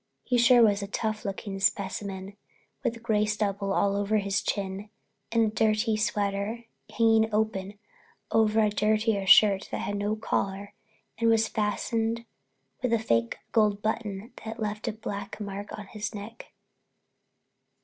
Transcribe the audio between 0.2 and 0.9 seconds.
He sure was a